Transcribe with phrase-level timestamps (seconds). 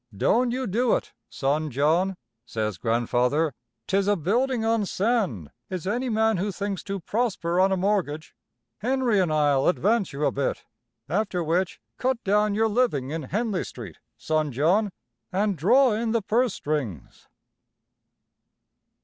[0.17, 3.53] "Doan' you do it, son John," says Grandfather;
[3.85, 8.35] "'tis a building on sand is any man who thinks to prosper on a mortgage.
[8.79, 10.65] Henry and I'll advance you a bit.
[11.07, 14.89] After which, cut down your living in Henley Street, son John,
[15.31, 17.27] an' draw in the purse strings."